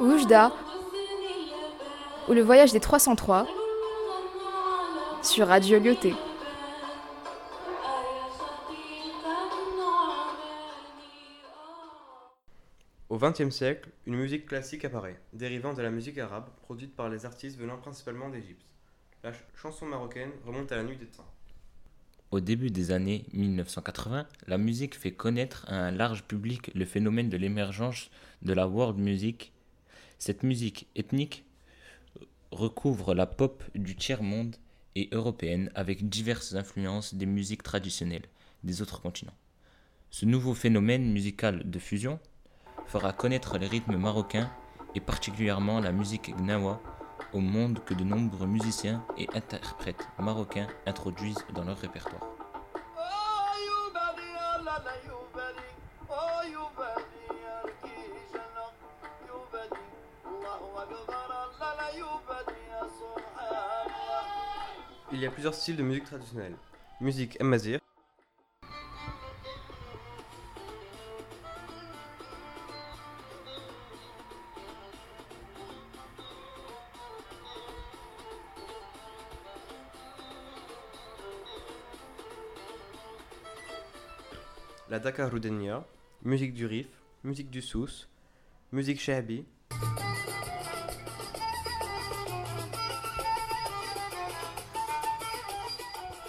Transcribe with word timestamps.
Oujda 0.00 0.52
ou 2.28 2.32
le 2.32 2.42
voyage 2.42 2.72
des 2.72 2.80
303 2.80 3.46
sur 5.22 5.46
Radio 5.48 5.78
Lyoté. 5.78 6.14
Au 13.08 13.18
XXe 13.18 13.50
siècle, 13.50 13.88
une 14.06 14.16
musique 14.16 14.46
classique 14.46 14.84
apparaît, 14.84 15.18
dérivant 15.32 15.74
de 15.74 15.82
la 15.82 15.90
musique 15.90 16.18
arabe, 16.18 16.48
produite 16.62 16.94
par 16.94 17.08
les 17.08 17.26
artistes 17.26 17.58
venant 17.58 17.76
principalement 17.76 18.28
d'Égypte. 18.28 18.62
La 19.24 19.32
ch- 19.32 19.44
chanson 19.60 19.86
marocaine 19.86 20.30
remonte 20.46 20.70
à 20.70 20.76
la 20.76 20.84
nuit 20.84 20.96
des 20.96 21.06
temps. 21.06 21.26
Au 22.30 22.38
début 22.38 22.70
des 22.70 22.92
années 22.92 23.24
1980, 23.32 24.26
la 24.46 24.58
musique 24.58 24.94
fait 24.96 25.10
connaître 25.10 25.64
à 25.68 25.74
un 25.74 25.90
large 25.90 26.22
public 26.22 26.70
le 26.74 26.84
phénomène 26.84 27.28
de 27.28 27.36
l'émergence 27.36 28.10
de 28.42 28.52
la 28.52 28.68
world 28.68 28.98
music. 28.98 29.52
Cette 30.20 30.42
musique 30.42 30.86
ethnique 30.96 31.46
recouvre 32.50 33.14
la 33.14 33.24
pop 33.24 33.64
du 33.74 33.96
tiers-monde 33.96 34.54
et 34.94 35.08
européenne 35.12 35.70
avec 35.74 36.10
diverses 36.10 36.54
influences 36.54 37.14
des 37.14 37.24
musiques 37.24 37.62
traditionnelles 37.62 38.26
des 38.62 38.82
autres 38.82 39.00
continents. 39.00 39.36
Ce 40.10 40.26
nouveau 40.26 40.52
phénomène 40.52 41.10
musical 41.10 41.70
de 41.70 41.78
fusion 41.78 42.20
fera 42.84 43.14
connaître 43.14 43.56
les 43.56 43.66
rythmes 43.66 43.96
marocains 43.96 44.52
et 44.94 45.00
particulièrement 45.00 45.80
la 45.80 45.90
musique 45.90 46.36
gnawa 46.36 46.82
au 47.32 47.40
monde 47.40 47.82
que 47.86 47.94
de 47.94 48.04
nombreux 48.04 48.46
musiciens 48.46 49.02
et 49.16 49.26
interprètes 49.32 50.06
marocains 50.18 50.68
introduisent 50.84 51.46
dans 51.54 51.64
leur 51.64 51.78
répertoire. 51.78 52.39
Il 65.12 65.20
y 65.20 65.26
a 65.26 65.30
plusieurs 65.30 65.54
styles 65.54 65.76
de 65.76 65.82
musique 65.82 66.04
traditionnelle. 66.04 66.54
Musique 67.00 67.40
amazir, 67.40 67.80
la 84.90 84.98
Dakar 84.98 85.30
Roudenia, 85.30 85.86
musique 86.24 86.52
du 86.52 86.66
Rif, 86.66 86.88
musique 87.22 87.48
du 87.48 87.62
Souss, 87.62 88.08
musique 88.72 89.00
shahabi, 89.00 89.44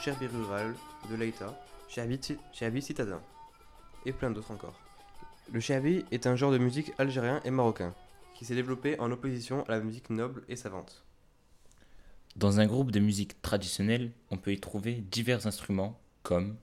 Cherbi 0.03 0.25
rural, 0.27 0.73
de 1.09 2.17
ci- 2.21 2.37
Shahabi 2.53 2.81
citadin, 2.81 3.21
et 4.05 4.11
plein 4.13 4.31
d'autres 4.31 4.51
encore. 4.51 4.79
Le 5.51 5.59
Shahabi 5.59 6.05
est 6.11 6.25
un 6.25 6.35
genre 6.35 6.51
de 6.51 6.57
musique 6.57 6.91
algérien 6.97 7.39
et 7.45 7.51
marocain, 7.51 7.93
qui 8.33 8.45
s'est 8.45 8.55
développé 8.55 8.99
en 8.99 9.11
opposition 9.11 9.63
à 9.67 9.71
la 9.71 9.79
musique 9.79 10.09
noble 10.09 10.43
et 10.49 10.55
savante. 10.55 11.03
Dans 12.35 12.59
un 12.59 12.65
groupe 12.65 12.91
de 12.91 12.99
musique 12.99 13.41
traditionnelle, 13.41 14.11
on 14.31 14.37
peut 14.37 14.53
y 14.53 14.59
trouver 14.59 14.95
divers 14.95 15.45
instruments 15.45 15.99
comme 16.23 16.55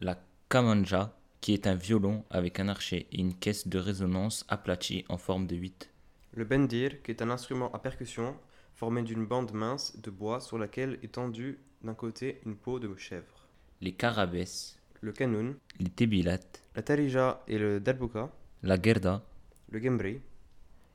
la 0.00 0.16
kamanja, 0.48 1.16
qui 1.40 1.52
est 1.52 1.66
un 1.66 1.74
violon 1.74 2.24
avec 2.30 2.60
un 2.60 2.68
archet 2.68 3.06
et 3.10 3.18
une 3.20 3.34
caisse 3.34 3.66
de 3.68 3.78
résonance 3.78 4.44
aplatie 4.48 5.04
en 5.08 5.16
forme 5.16 5.46
de 5.46 5.56
8. 5.56 5.90
Le 6.36 6.44
bendir, 6.44 7.02
qui 7.02 7.10
est 7.10 7.22
un 7.22 7.30
instrument 7.30 7.72
à 7.72 7.78
percussion 7.78 8.36
formé 8.74 9.02
d'une 9.02 9.24
bande 9.26 9.52
mince 9.54 9.98
de 10.00 10.10
bois 10.10 10.40
sur 10.40 10.58
laquelle 10.58 10.98
est 11.02 11.12
tendue 11.12 11.58
d'un 11.82 11.94
côté 11.94 12.40
une 12.44 12.56
peau 12.56 12.78
de 12.78 12.94
chèvre. 12.96 13.48
Les 13.80 13.92
karabès, 13.92 14.78
Le 15.00 15.12
kanoun, 15.12 15.56
les 15.80 15.88
tebilat, 15.90 16.40
la 16.74 16.82
tarija 16.82 17.42
et 17.48 17.58
le 17.58 17.80
dalbouka, 17.80 18.30
la 18.62 18.80
gerda 18.80 19.22
le 19.70 19.78
gembri. 19.80 20.20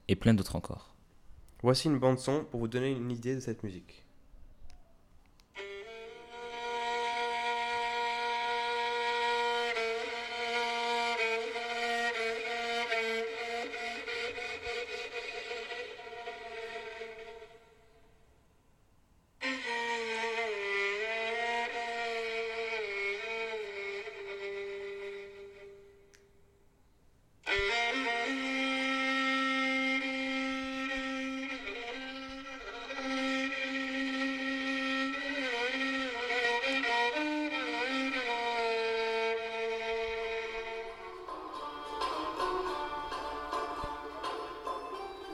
et 0.08 0.16
plein 0.16 0.34
d'autres 0.36 0.56
encore. 0.56 0.96
Voici 1.64 1.88
une 1.88 1.98
bande 2.00 2.20
son 2.20 2.44
pour 2.46 2.60
vous 2.60 2.68
donner 2.68 2.92
une 2.92 3.10
idée 3.12 3.34
de 3.36 3.40
cette 3.40 3.64
musique. 3.64 4.06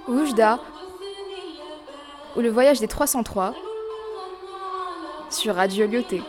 Oujda 0.07 0.59
ou 2.35 2.39
le 2.39 2.49
voyage 2.49 2.79
des 2.79 2.87
303 2.87 3.53
sur 5.29 5.55
Radio 5.55 5.87
Lyoté. 5.87 6.21